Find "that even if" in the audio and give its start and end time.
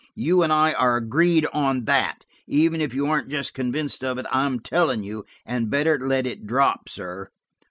1.85-2.91